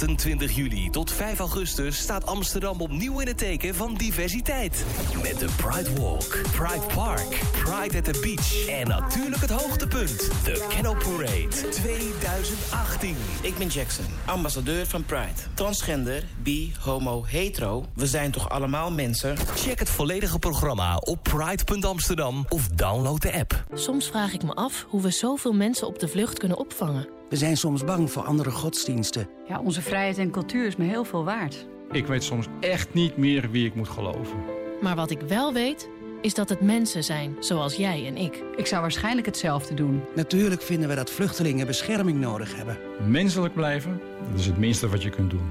28 0.00 0.52
juli 0.52 0.90
tot 0.90 1.12
5 1.12 1.38
augustus 1.38 1.98
staat 1.98 2.26
Amsterdam 2.26 2.80
opnieuw 2.80 3.20
in 3.20 3.26
het 3.26 3.38
teken 3.38 3.74
van 3.74 3.94
diversiteit. 3.94 4.84
Met 5.22 5.38
de 5.38 5.48
Pride 5.56 6.00
Walk, 6.00 6.38
Pride 6.52 6.94
Park, 6.94 7.40
Pride 7.64 7.98
at 7.98 8.04
the 8.04 8.20
Beach 8.20 8.66
en 8.68 8.88
natuurlijk 8.88 9.40
het 9.40 9.50
hoogtepunt, 9.50 10.30
de 10.44 10.66
Canal 10.68 10.94
Parade 10.94 11.68
2018. 11.70 13.16
Ik 13.42 13.58
ben 13.58 13.66
Jackson, 13.66 14.04
ambassadeur 14.24 14.86
van 14.86 15.04
Pride. 15.04 15.40
Transgender, 15.54 16.24
bi, 16.42 16.72
homo, 16.80 17.24
hetero, 17.26 17.84
we 17.94 18.06
zijn 18.06 18.30
toch 18.30 18.48
allemaal 18.48 18.90
mensen? 18.90 19.36
Check 19.54 19.78
het 19.78 19.90
volledige 19.90 20.38
programma 20.38 20.96
op 20.96 21.22
pride.amsterdam 21.22 22.46
of 22.48 22.68
download 22.68 23.20
de 23.20 23.32
app. 23.32 23.64
Soms 23.74 24.06
vraag 24.06 24.32
ik 24.32 24.42
me 24.42 24.54
af 24.54 24.86
hoe 24.88 25.02
we 25.02 25.10
zoveel 25.10 25.52
mensen 25.52 25.86
op 25.86 25.98
de 25.98 26.08
vlucht 26.08 26.38
kunnen 26.38 26.58
opvangen. 26.58 27.19
We 27.30 27.36
zijn 27.36 27.56
soms 27.56 27.84
bang 27.84 28.10
voor 28.10 28.22
andere 28.22 28.50
godsdiensten. 28.50 29.28
Ja, 29.48 29.60
onze 29.60 29.82
vrijheid 29.82 30.18
en 30.18 30.30
cultuur 30.30 30.66
is 30.66 30.76
me 30.76 30.84
heel 30.84 31.04
veel 31.04 31.24
waard. 31.24 31.66
Ik 31.90 32.06
weet 32.06 32.22
soms 32.22 32.46
echt 32.60 32.94
niet 32.94 33.16
meer 33.16 33.50
wie 33.50 33.66
ik 33.66 33.74
moet 33.74 33.88
geloven. 33.88 34.44
Maar 34.80 34.96
wat 34.96 35.10
ik 35.10 35.20
wel 35.20 35.52
weet, 35.52 35.88
is 36.22 36.34
dat 36.34 36.48
het 36.48 36.60
mensen 36.60 37.04
zijn, 37.04 37.36
zoals 37.40 37.76
jij 37.76 38.06
en 38.06 38.16
ik. 38.16 38.44
Ik 38.56 38.66
zou 38.66 38.80
waarschijnlijk 38.80 39.26
hetzelfde 39.26 39.74
doen. 39.74 40.02
Natuurlijk 40.16 40.62
vinden 40.62 40.88
we 40.88 40.94
dat 40.94 41.10
vluchtelingen 41.10 41.66
bescherming 41.66 42.20
nodig 42.20 42.56
hebben. 42.56 42.78
Menselijk 43.10 43.54
blijven, 43.54 44.00
dat 44.30 44.38
is 44.38 44.46
het 44.46 44.58
minste 44.58 44.88
wat 44.88 45.02
je 45.02 45.10
kunt 45.10 45.30
doen. 45.30 45.50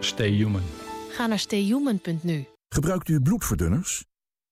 Stay 0.00 0.30
human. 0.30 0.62
Ga 1.10 1.26
naar 1.26 1.38
stayhuman.nu. 1.38 2.46
Gebruikt 2.68 3.08
u 3.08 3.20
bloedverdunners? 3.20 4.04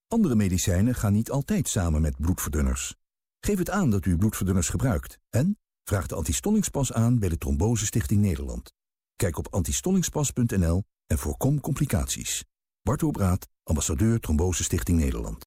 Andere 0.08 0.34
medicijnen 0.34 0.94
gaan 0.94 1.12
niet 1.12 1.30
altijd 1.30 1.68
samen 1.68 2.00
met 2.00 2.16
bloedverdunners. 2.18 2.94
Geef 3.40 3.58
het 3.58 3.70
aan 3.70 3.90
dat 3.90 4.06
u 4.06 4.16
bloedverdunners 4.16 4.68
gebruikt 4.68 5.18
en 5.30 5.58
vraag 5.88 6.06
de 6.06 6.14
antistollingspas 6.14 6.92
aan 6.92 7.18
bij 7.18 7.28
de 7.28 7.38
Trombose 7.38 7.86
Stichting 7.86 8.20
Nederland. 8.20 8.72
Kijk 9.16 9.38
op 9.38 9.46
antistollingspas.nl 9.50 10.82
en 11.06 11.18
voorkom 11.18 11.60
complicaties. 11.60 12.44
Bart 12.82 13.02
Obraat, 13.02 13.48
ambassadeur 13.62 14.20
Trombose 14.20 14.62
Stichting 14.62 14.98
Nederland. 14.98 15.46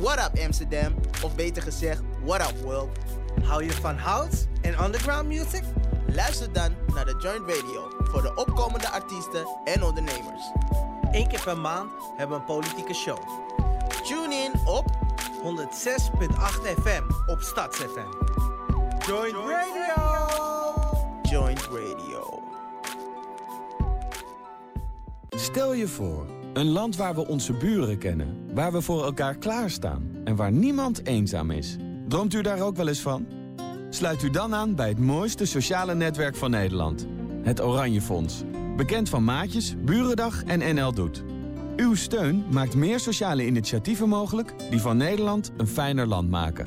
What 0.00 0.18
up 0.18 0.44
Amsterdam, 0.44 0.94
of 1.24 1.34
beter 1.34 1.62
gezegd, 1.62 2.02
what 2.24 2.50
up 2.50 2.58
world. 2.62 2.98
Hou 3.42 3.64
je 3.64 3.72
van 3.72 3.96
house 3.96 4.46
en 4.60 4.84
underground 4.84 5.26
music? 5.28 5.62
Luister 6.06 6.52
dan 6.52 6.72
naar 6.94 7.04
de 7.04 7.16
Joint 7.22 7.48
Radio 7.48 7.90
voor 8.02 8.22
de 8.22 8.34
opkomende 8.34 8.88
artiesten 8.88 9.46
en 9.64 9.82
ondernemers. 9.82 10.52
Eén 11.10 11.28
keer 11.28 11.42
per 11.42 11.58
maand 11.58 11.90
hebben 12.16 12.36
we 12.36 12.42
een 12.42 12.56
politieke 12.56 12.94
show. 12.94 13.18
Tune 14.04 14.34
in 14.34 14.66
op 14.66 15.02
106.8 15.42 15.46
FM 16.82 17.02
op 17.26 17.40
StadsFM. 17.40 18.10
Joint 19.06 19.34
Radio! 19.34 20.02
Joint 21.30 21.60
Radio. 21.62 22.42
Stel 25.30 25.74
je 25.74 25.88
voor, 25.88 26.26
een 26.52 26.68
land 26.68 26.96
waar 26.96 27.14
we 27.14 27.26
onze 27.26 27.52
buren 27.52 27.98
kennen, 27.98 28.54
waar 28.54 28.72
we 28.72 28.82
voor 28.82 29.04
elkaar 29.04 29.36
klaarstaan 29.36 30.10
en 30.24 30.36
waar 30.36 30.52
niemand 30.52 31.06
eenzaam 31.06 31.50
is. 31.50 31.76
Droomt 32.08 32.34
u 32.34 32.42
daar 32.42 32.60
ook 32.60 32.76
wel 32.76 32.88
eens 32.88 33.00
van? 33.00 33.26
Sluit 33.90 34.22
u 34.22 34.30
dan 34.30 34.54
aan 34.54 34.74
bij 34.74 34.88
het 34.88 34.98
mooiste 34.98 35.46
sociale 35.46 35.94
netwerk 35.94 36.36
van 36.36 36.50
Nederland. 36.50 37.06
Het 37.42 37.60
Oranje 37.60 38.02
Fonds. 38.02 38.42
Bekend 38.76 39.08
van 39.08 39.24
Maatjes, 39.24 39.74
Burendag 39.78 40.44
en 40.44 40.74
NL 40.74 40.92
Doet. 40.92 41.22
Uw 41.76 41.94
steun 41.94 42.44
maakt 42.50 42.74
meer 42.74 43.00
sociale 43.00 43.46
initiatieven 43.46 44.08
mogelijk... 44.08 44.54
die 44.70 44.80
van 44.80 44.96
Nederland 44.96 45.50
een 45.56 45.66
fijner 45.66 46.06
land 46.06 46.30
maken. 46.30 46.66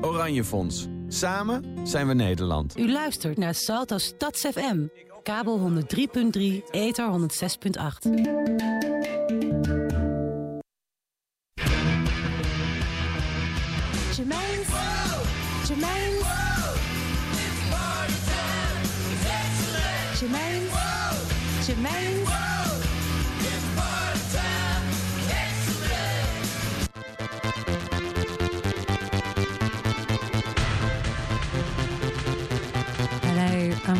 Oranje 0.00 0.44
Fonds. 0.44 0.86
Samen 1.08 1.86
zijn 1.88 2.06
we 2.06 2.14
Nederland. 2.14 2.78
U 2.78 2.92
luistert 2.92 3.38
naar 3.38 3.54
Salto 3.54 3.98
Stads 3.98 4.40
FM. 4.40 4.86
Kabel 5.22 5.70
103.3, 5.70 6.70
ether 6.70 7.12
106.8. 7.12 8.10
Jermaine's. 14.14 14.68
Jermaine's. 21.66 22.51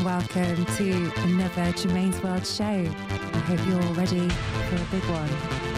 And 0.03 0.07
welcome 0.07 0.65
to 0.77 1.13
another 1.23 1.73
Jermaine's 1.73 2.23
World 2.23 2.47
show. 2.47 2.65
I 2.65 3.39
hope 3.47 3.67
you're 3.67 3.83
all 3.83 3.95
ready 3.95 4.29
for 4.29 4.77
a 4.77 4.87
big 4.91 5.05
one. 5.09 5.72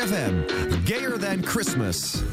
FM, 0.00 0.86
Gayer 0.86 1.18
Than 1.18 1.42
Christmas. 1.42 2.29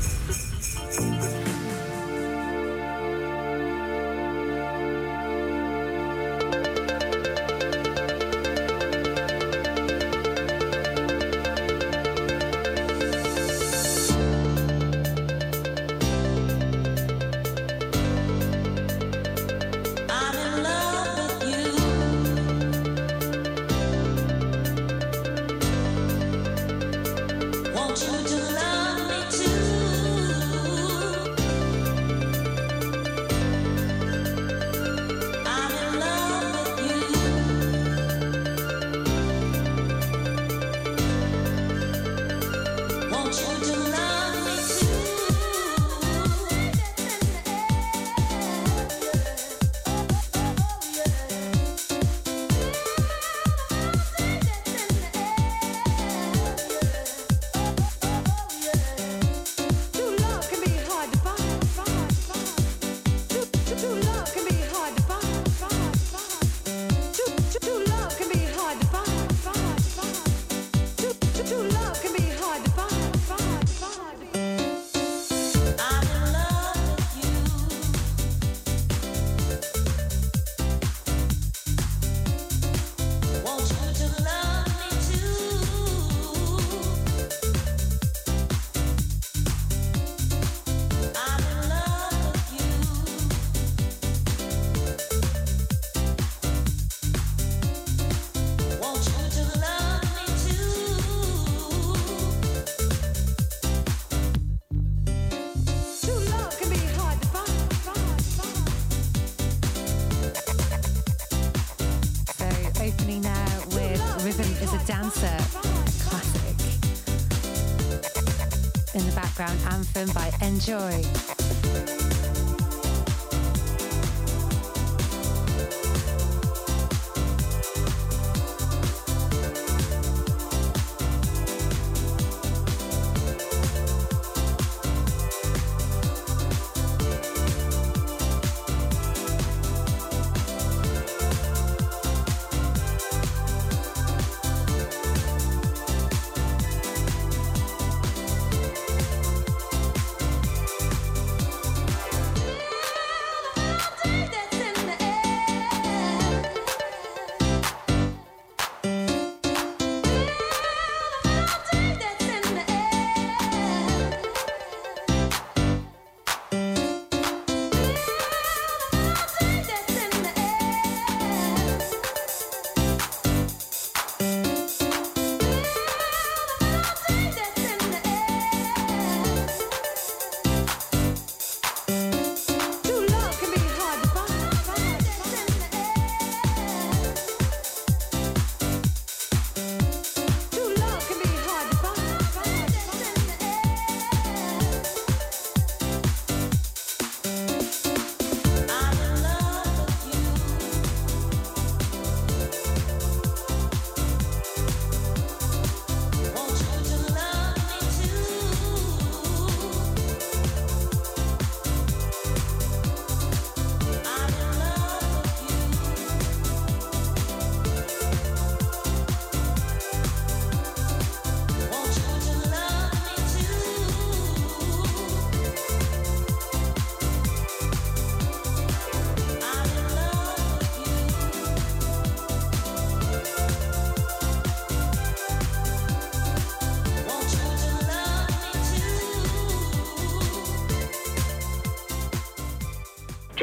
Underground 119.48 119.74
Anthem 119.74 120.10
by 120.14 120.32
Enjoy. 120.42 121.37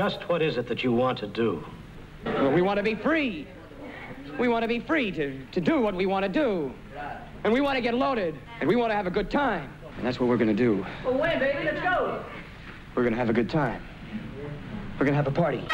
Just 0.05 0.29
what 0.29 0.43
is 0.43 0.59
it 0.59 0.69
that 0.69 0.85
you 0.85 0.93
want 0.93 1.17
to 1.21 1.27
do? 1.27 1.65
Well, 2.27 2.53
we 2.53 2.61
want 2.61 2.77
to 2.77 2.83
be 2.83 2.95
free. 2.95 3.49
We 4.39 4.49
want 4.49 4.63
to 4.63 4.69
be 4.69 4.79
free 4.79 5.11
to, 5.13 5.47
to 5.53 5.61
do 5.63 5.81
what 5.81 5.95
we 5.95 6.05
want 6.05 6.25
to 6.25 6.29
do. 6.29 6.75
And 7.43 7.51
we 7.51 7.63
want 7.63 7.77
to 7.77 7.81
get 7.81 7.95
loaded. 7.95 8.35
And 8.61 8.69
we 8.69 8.77
want 8.77 8.91
to 8.91 8.97
have 8.97 9.07
a 9.07 9.11
good 9.11 9.31
time. 9.31 9.73
And 9.97 10.07
that's 10.07 10.21
what 10.21 10.29
we're 10.29 10.37
going 10.37 10.55
to 10.55 10.63
do. 10.63 10.85
Well, 11.07 11.17
when, 11.17 11.39
baby? 11.39 11.65
Let's 11.65 11.81
go. 11.81 12.23
We're 12.95 13.03
going 13.03 13.15
to 13.15 13.19
have 13.19 13.31
a 13.31 13.33
good 13.33 13.49
time. 13.49 13.83
We're 14.99 15.07
going 15.07 15.13
to 15.13 15.17
have 15.17 15.27
a 15.27 15.31
party. 15.31 15.67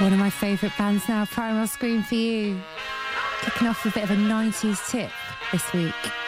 One 0.00 0.12
of 0.12 0.18
my 0.18 0.28
favourite 0.28 0.76
bands 0.76 1.08
now, 1.08 1.24
Primal 1.24 1.68
Scream 1.68 2.02
for 2.02 2.16
You. 2.16 2.60
Kicking 3.42 3.68
off 3.68 3.84
with 3.84 3.96
a 3.96 4.00
bit 4.00 4.10
of 4.10 4.10
a 4.10 4.20
90s 4.20 4.90
tip 4.90 5.10
this 5.52 5.72
week. 5.72 6.23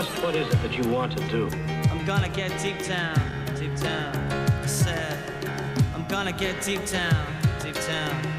Just 0.00 0.22
what 0.22 0.34
is 0.34 0.46
it 0.48 0.62
that 0.62 0.72
you 0.72 0.90
want 0.90 1.14
to 1.14 1.28
do? 1.28 1.46
I'm 1.90 2.06
gonna 2.06 2.30
get 2.30 2.50
deep 2.58 2.82
down, 2.86 3.20
deep 3.58 3.76
down. 3.76 4.16
I 4.62 4.64
said, 4.64 5.18
I'm 5.94 6.06
gonna 6.08 6.32
get 6.32 6.62
deep 6.62 6.86
down, 6.86 7.26
deep 7.62 7.74
down. 7.74 8.29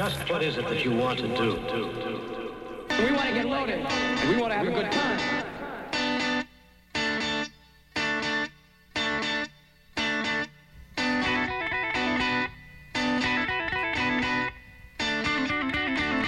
Just 0.00 0.30
what 0.30 0.42
is 0.42 0.56
it 0.56 0.66
that 0.66 0.82
you 0.82 0.96
want 0.96 1.18
to 1.18 1.28
do? 1.28 1.60
We 3.04 3.12
want 3.12 3.28
to 3.28 3.34
get 3.34 3.44
loaded. 3.44 3.80
And 3.80 4.30
we 4.30 4.40
want 4.40 4.50
to 4.50 4.56
have 4.56 4.66
a 4.66 4.70
good 4.70 4.90
time. 4.90 5.44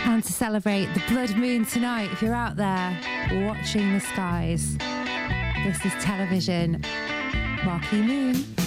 And 0.04 0.22
to 0.22 0.32
celebrate 0.34 0.92
the 0.92 1.02
blood 1.08 1.34
moon 1.38 1.64
tonight, 1.64 2.12
if 2.12 2.20
you're 2.20 2.34
out 2.34 2.56
there 2.56 3.00
watching 3.46 3.94
the 3.94 4.00
skies, 4.00 4.76
this 5.64 5.82
is 5.86 5.94
television. 6.04 6.84
Rocky 7.64 8.02
Moon. 8.02 8.61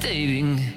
dating. 0.00 0.67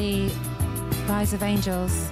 The 0.00 0.32
Rise 1.06 1.34
of 1.34 1.42
Angels. 1.42 2.09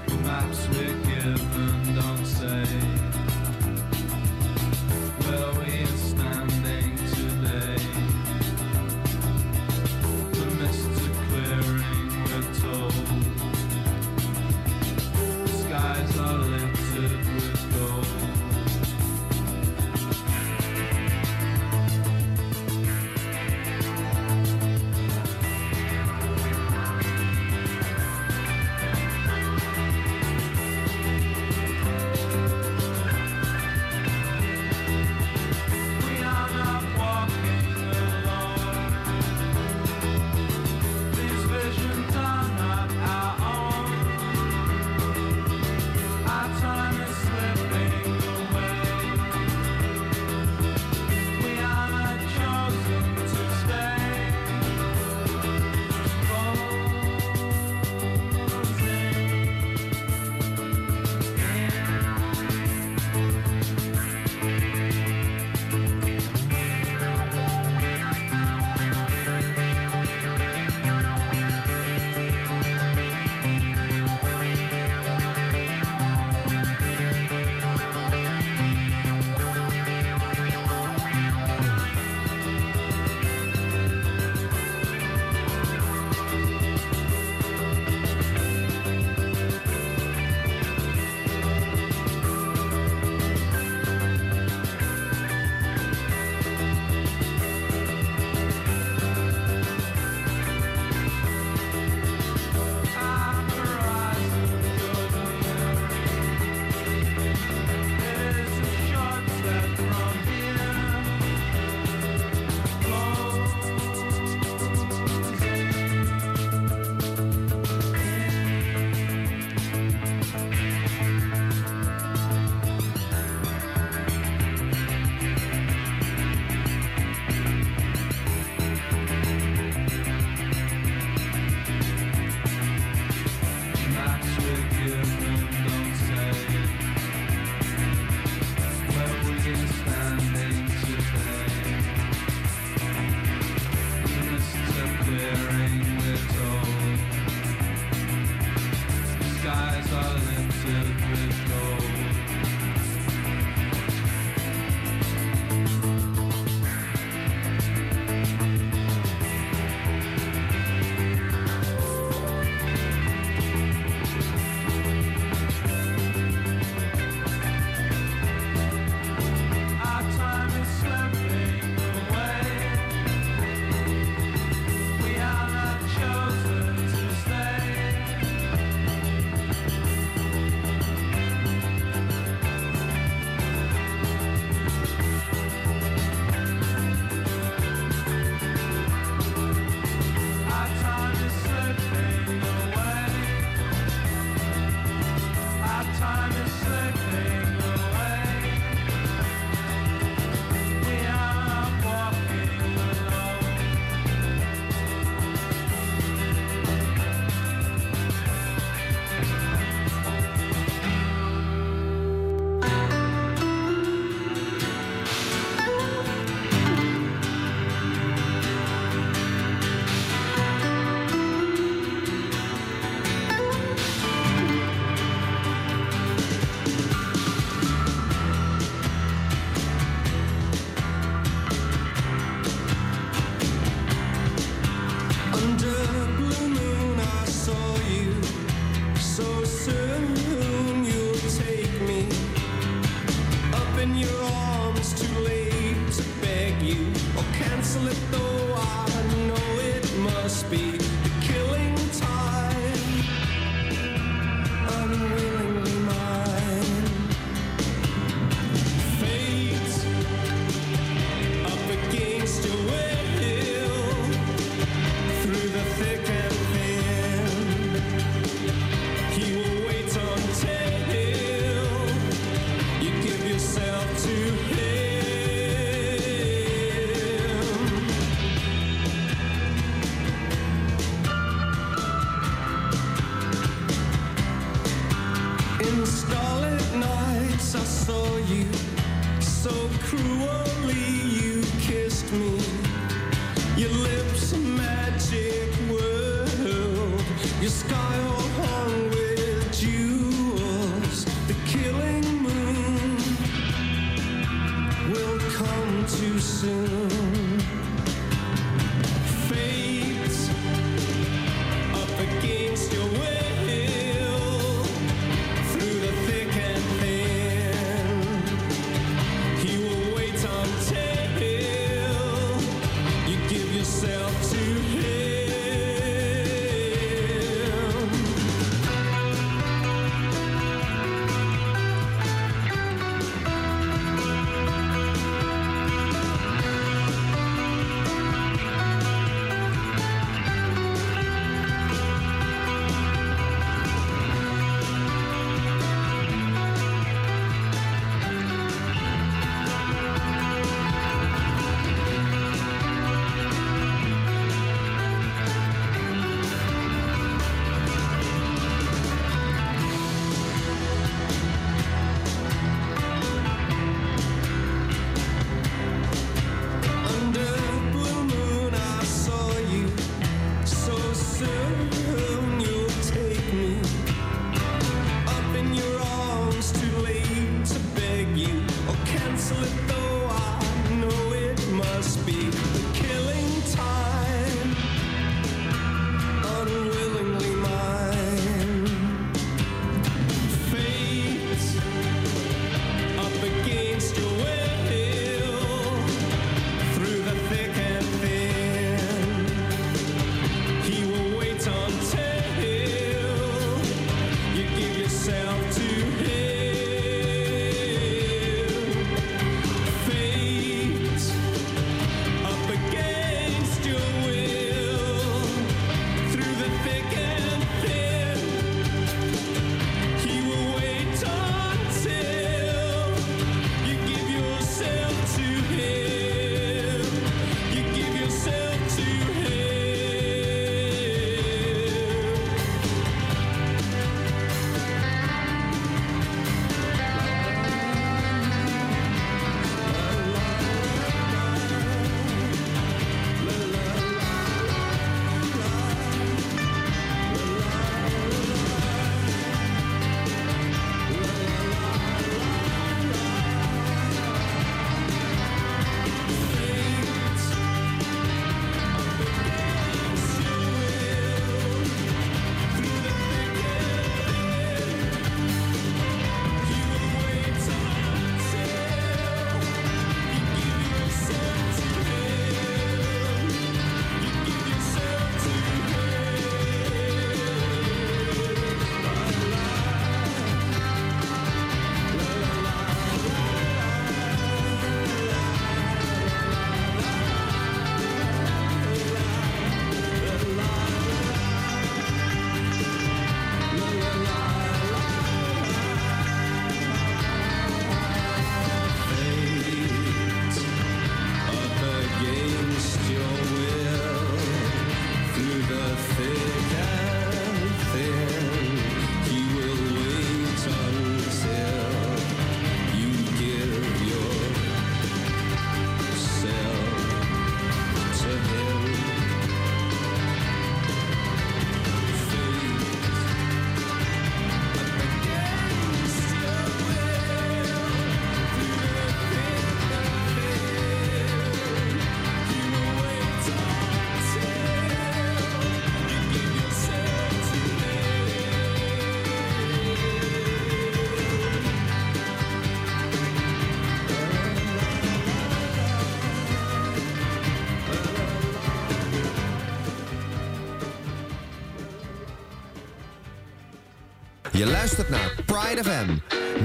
Luistert 554.76 554.88
naar 554.88 555.14
Pride 555.24 555.64
FM, 555.64 555.98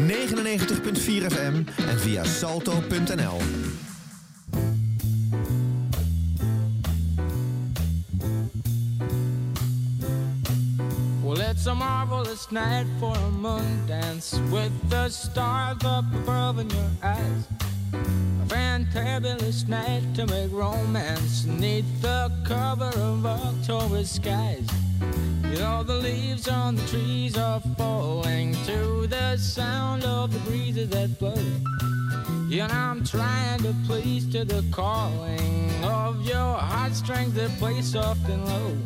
99.4 0.08 1.26
FM 1.28 1.64
en 1.88 2.00
via 2.00 2.24
salto.nl. 2.24 3.38
Well, 11.24 11.50
it's 11.50 11.68
a 11.68 11.74
marvelous 11.74 12.48
night 12.50 12.86
for 13.00 13.16
a 13.16 13.30
moon 13.30 13.86
dance 13.88 14.40
with 14.52 14.72
the 14.90 15.10
stars 15.10 15.84
up 15.84 16.06
above 16.14 16.62
in 16.62 16.70
your 16.70 16.90
eyes. 17.02 17.48
A 17.94 18.48
fantabulous 18.48 19.68
night 19.68 20.16
to 20.16 20.26
make 20.26 20.52
romance 20.52 21.46
neath 21.46 22.02
the 22.02 22.32
cover 22.44 22.92
of 23.00 23.26
October 23.26 24.06
skies. 24.06 24.83
The 25.86 25.98
leaves 25.98 26.48
on 26.48 26.76
the 26.76 26.88
trees 26.88 27.38
are 27.38 27.60
falling 27.78 28.54
to 28.66 29.06
the 29.08 29.36
sound 29.36 30.06
of 30.06 30.32
the 30.32 30.40
breezes 30.50 30.88
that 30.92 31.20
blow. 31.20 31.34
And 31.34 32.72
I'm 32.72 33.04
trying 33.04 33.60
to 33.64 33.76
please 33.86 34.26
to 34.32 34.46
the 34.46 34.64
calling 34.72 35.84
of 35.84 36.26
your 36.26 36.56
heartstrings 36.56 37.34
that 37.34 37.50
play 37.60 37.82
soft 37.82 38.30
and 38.30 38.46
low. 38.46 38.78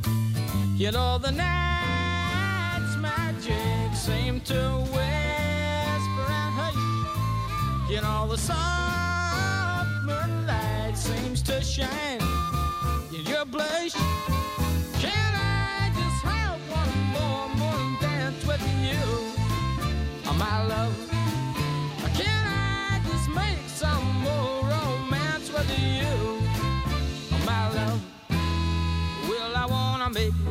Yet 0.76 0.96
all 0.96 1.20
the 1.20 1.32
night's 1.32 2.96
magic 2.98 3.96
seem 3.96 4.42
to 4.42 4.62
whisper 4.90 6.28
and 6.42 6.54
hush. 6.58 7.92
Yet 7.92 8.04
all 8.06 8.28
the 8.28 8.40
soft 8.40 9.90
moonlight 10.04 10.98
seems 10.98 11.44
to 11.44 11.62
shine. 11.62 12.07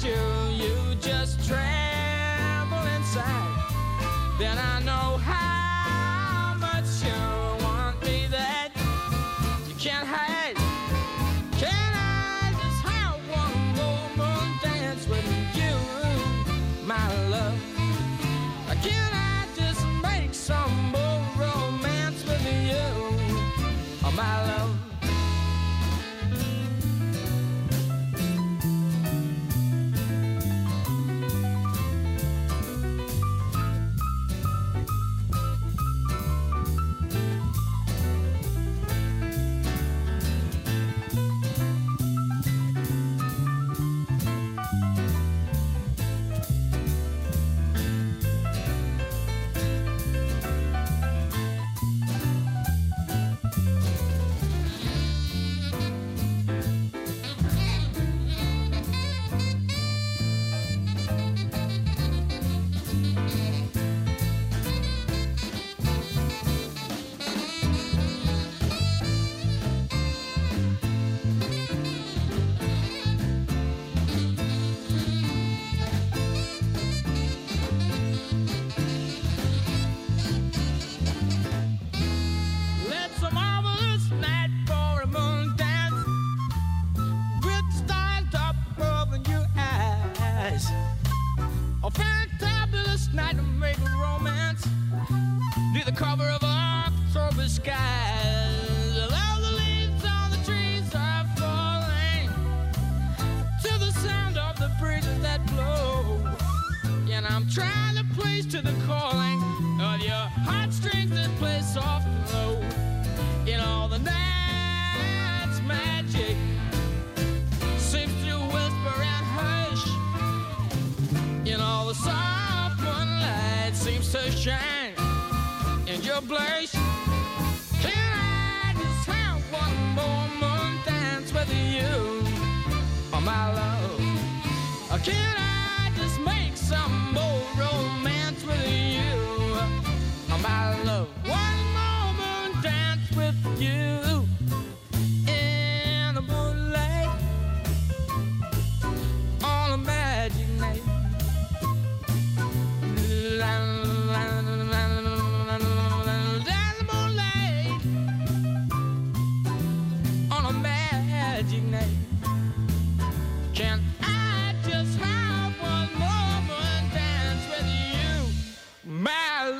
shoe, 0.00 0.10
you 0.52 0.94
just 1.00 1.38
tremble 1.48 2.84
inside. 2.96 3.64
Then 4.38 4.58
I 4.58 4.80
know 4.84 5.16
how 5.16 6.54
much 6.58 7.02
you. 7.02 7.45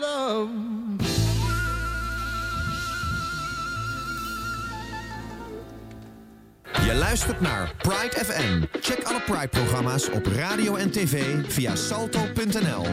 love. 0.01 0.49
Je 6.87 6.95
luistert 6.95 7.41
naar 7.41 7.75
Pride 7.79 8.25
FM. 8.25 8.63
Check 8.81 9.03
alle 9.03 9.21
Pride-programma's 9.21 10.11
op 10.11 10.27
radio 10.27 10.75
en 10.75 10.91
tv 10.91 11.45
via 11.49 11.77
salto.nl. 11.77 12.87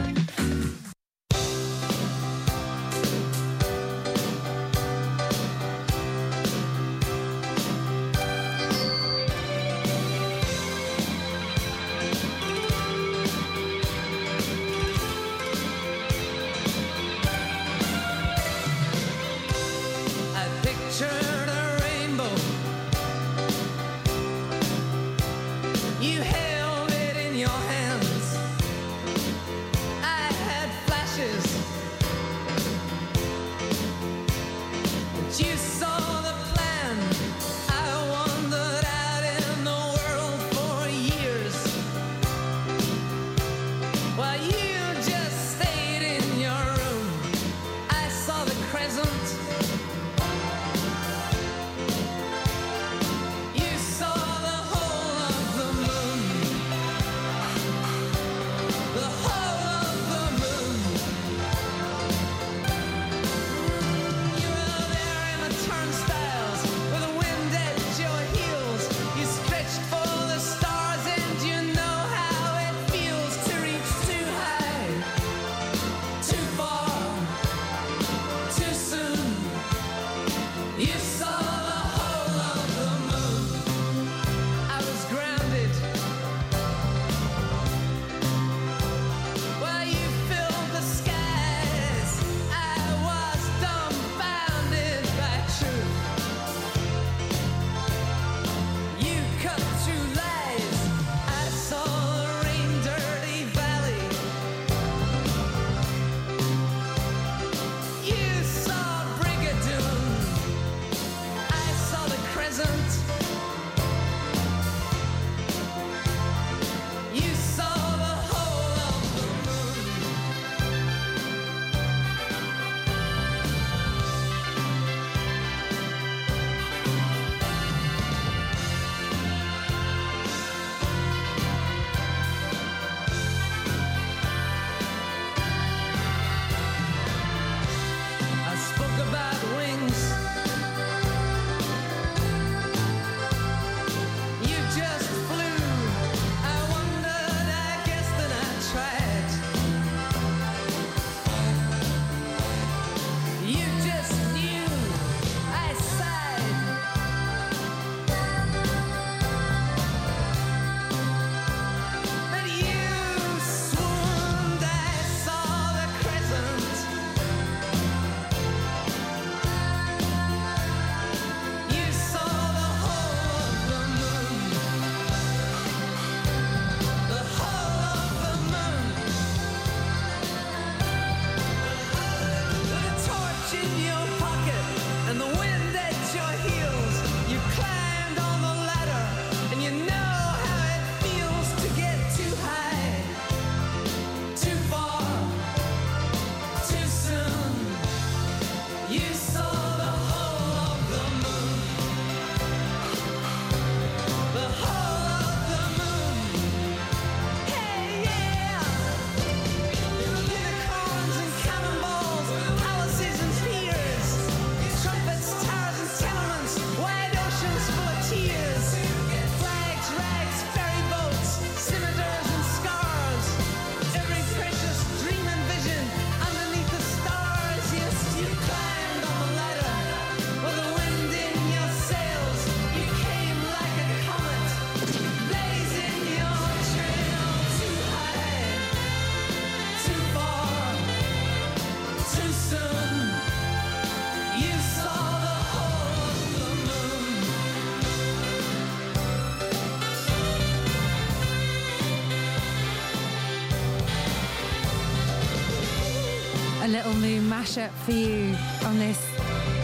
mashup 257.44 257.70
for 257.84 257.92
you 257.92 258.34
on 258.64 258.78
this 258.78 258.98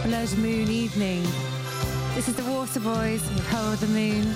blood 0.05 0.37
moon 0.37 0.69
evening. 0.69 1.23
This 2.13 2.27
is 2.27 2.35
the 2.35 2.43
Water 2.43 2.79
Boys 2.79 3.27
with 3.33 3.47
Hold 3.47 3.79
the 3.79 3.87
Moon. 3.87 4.35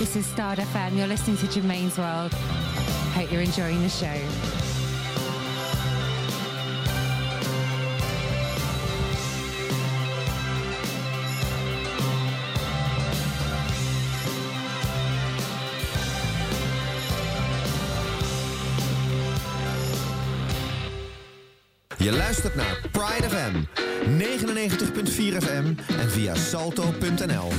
This 0.00 0.16
is 0.16 0.26
Stard 0.26 0.58
FM. 0.58 0.96
You're 0.96 1.06
listening 1.06 1.36
to 1.36 1.46
Jermaine's 1.46 1.98
World. 1.98 2.34
Hope 3.14 3.30
you're 3.30 3.42
enjoying 3.42 3.80
the 3.80 3.88
show. 3.88 4.57
salto.nl. 26.48 27.50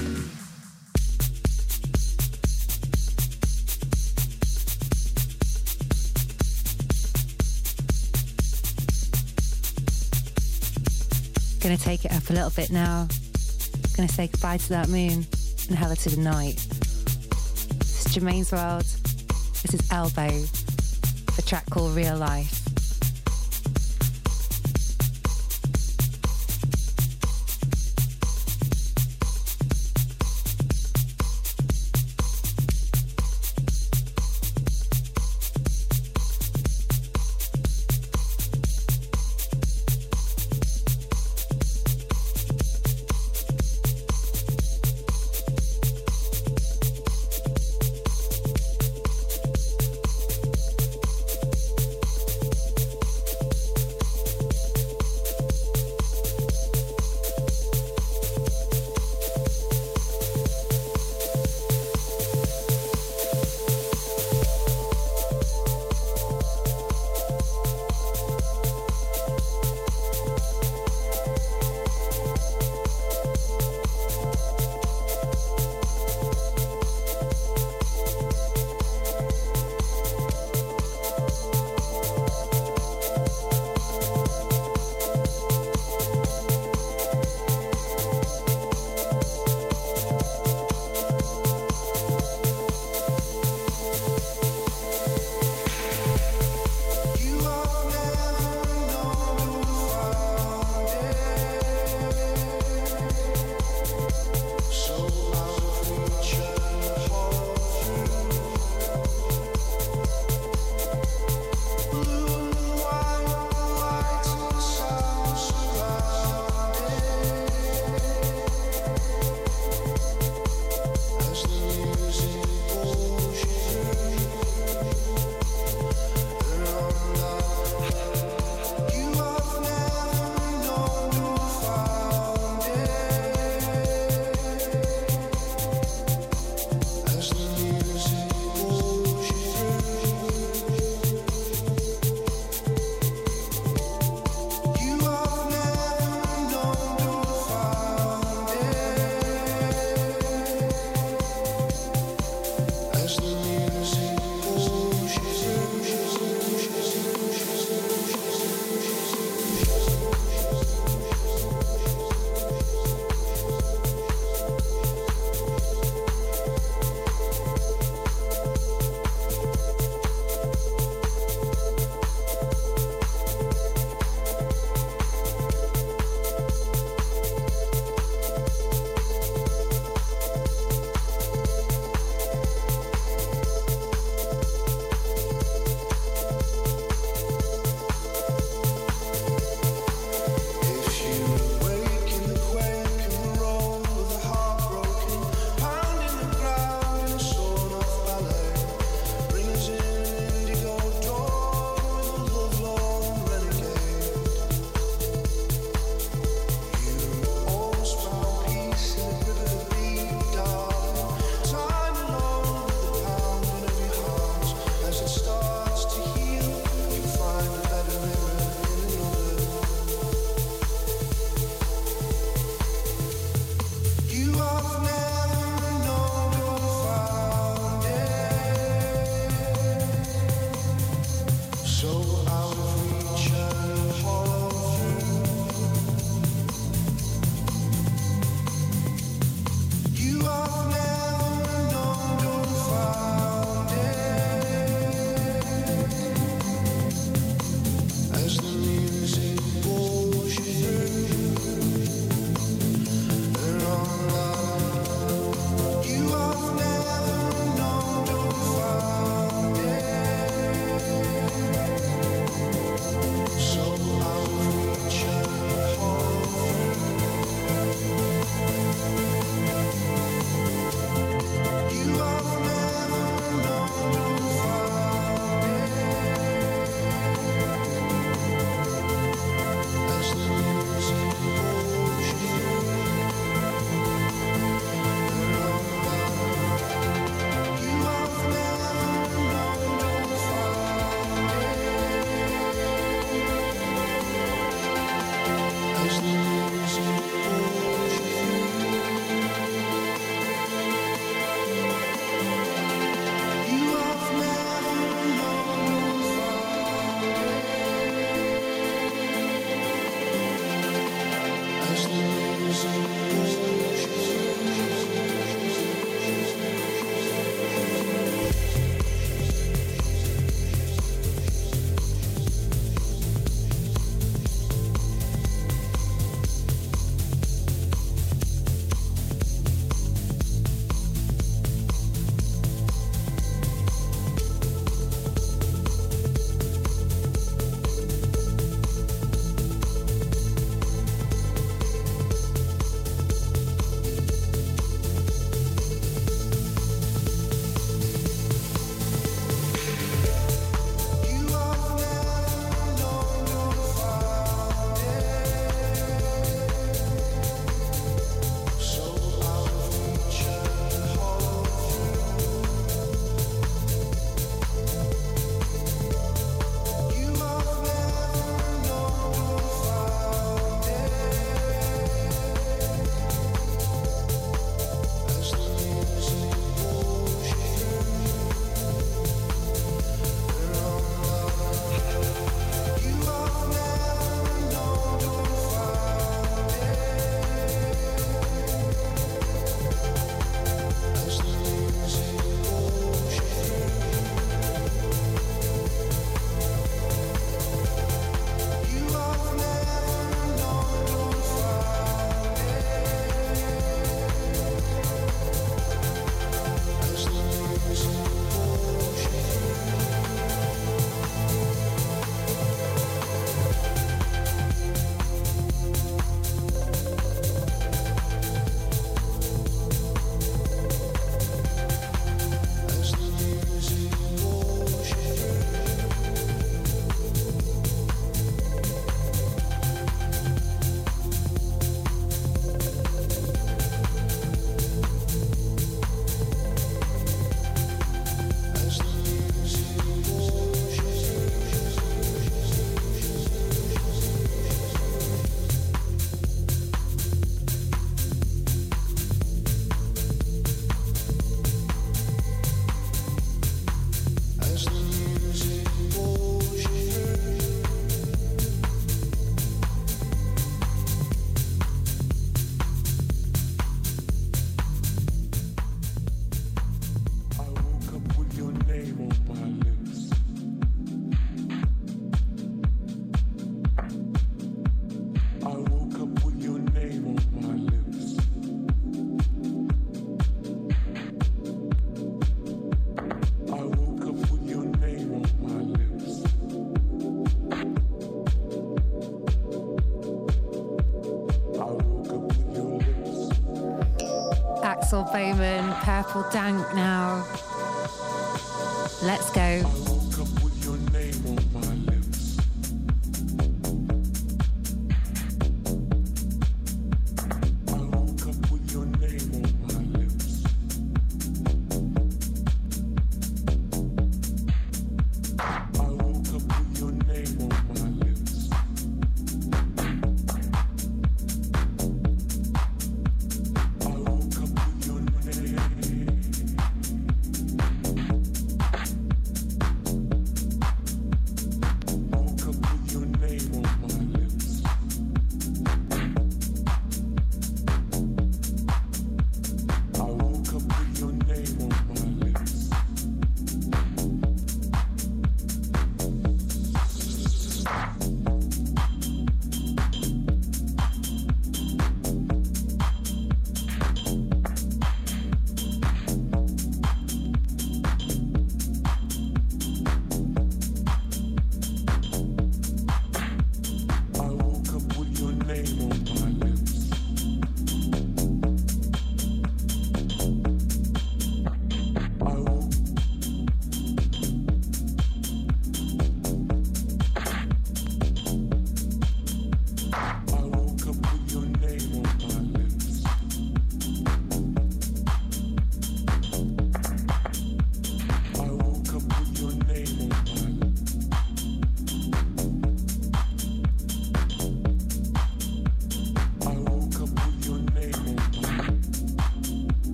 Gonna 11.61 11.77
take 11.77 12.03
it 12.05 12.11
up 12.13 12.27
a 12.31 12.33
little 12.33 12.49
bit 12.49 12.71
now. 12.71 13.07
Gonna 13.95 14.09
say 14.09 14.25
goodbye 14.25 14.57
to 14.57 14.69
that 14.69 14.89
moon 14.89 15.23
and 15.67 15.77
hello 15.77 15.93
to 15.93 16.09
the 16.09 16.17
night. 16.17 16.55
This 17.77 18.07
is 18.07 18.15
Jermaine's 18.15 18.51
World. 18.51 18.85
This 19.61 19.75
is 19.75 19.91
Elbow. 19.91 20.31
A 21.37 21.41
track 21.43 21.69
called 21.69 21.95
Real 21.95 22.17
Life. 22.17 22.58